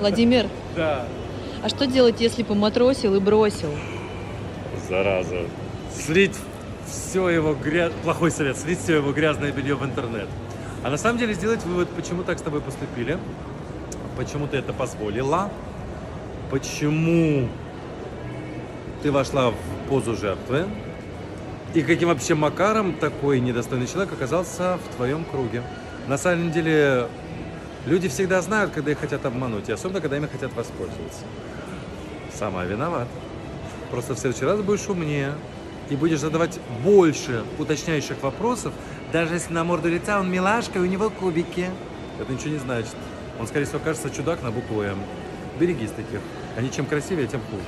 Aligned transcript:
Владимир, 0.00 0.46
Да. 0.76 1.06
а 1.62 1.68
что 1.68 1.86
делать, 1.86 2.20
если 2.20 2.42
поматросил 2.42 3.14
и 3.14 3.20
бросил? 3.20 3.70
Зараза. 4.88 5.42
Слить 5.92 6.36
все 6.86 7.28
его 7.28 7.54
грязь... 7.54 7.92
Плохой 8.02 8.30
совет. 8.30 8.56
Слить 8.56 8.78
все 8.80 8.96
его 8.96 9.12
грязное 9.12 9.52
белье 9.52 9.74
в 9.74 9.84
интернет. 9.84 10.28
А 10.82 10.90
на 10.90 10.96
самом 10.96 11.18
деле 11.18 11.34
сделать 11.34 11.64
вывод, 11.64 11.88
почему 11.90 12.22
так 12.22 12.38
с 12.38 12.42
тобой 12.42 12.60
поступили. 12.60 13.18
Почему 14.16 14.46
ты 14.46 14.56
это 14.58 14.72
позволила. 14.72 15.50
Почему 16.50 17.48
ты 19.02 19.12
вошла 19.12 19.50
в 19.50 19.54
позу 19.88 20.16
жертвы. 20.16 20.66
И 21.74 21.82
каким 21.82 22.08
вообще 22.08 22.34
макаром 22.34 22.94
такой 22.94 23.40
недостойный 23.40 23.86
человек 23.86 24.12
оказался 24.12 24.78
в 24.78 24.96
твоем 24.96 25.24
круге. 25.24 25.62
На 26.06 26.16
самом 26.16 26.50
деле, 26.50 27.08
люди 27.88 28.08
всегда 28.08 28.40
знают, 28.42 28.72
когда 28.72 28.92
их 28.92 28.98
хотят 28.98 29.24
обмануть, 29.24 29.68
и 29.68 29.72
особенно, 29.72 30.00
когда 30.00 30.16
ими 30.16 30.26
хотят 30.26 30.54
воспользоваться. 30.54 31.24
Сама 32.32 32.64
виновата. 32.64 33.10
Просто 33.90 34.14
в 34.14 34.18
следующий 34.18 34.44
раз 34.44 34.60
будешь 34.60 34.86
умнее 34.88 35.32
и 35.88 35.96
будешь 35.96 36.20
задавать 36.20 36.60
больше 36.84 37.42
уточняющих 37.58 38.22
вопросов, 38.22 38.74
даже 39.12 39.34
если 39.34 39.52
на 39.52 39.64
морду 39.64 39.88
лица 39.88 40.20
он 40.20 40.30
милашка 40.30 40.78
и 40.78 40.82
у 40.82 40.86
него 40.86 41.08
кубики. 41.10 41.70
Это 42.20 42.32
ничего 42.32 42.50
не 42.50 42.58
значит. 42.58 42.94
Он, 43.40 43.46
скорее 43.46 43.64
всего, 43.64 43.78
кажется 43.78 44.10
чудак 44.10 44.42
на 44.42 44.50
букву 44.50 44.82
М. 44.82 44.98
Берегись 45.58 45.90
таких. 45.90 46.20
Они 46.56 46.70
чем 46.70 46.86
красивее, 46.86 47.26
тем 47.26 47.40
хуже. 47.50 47.64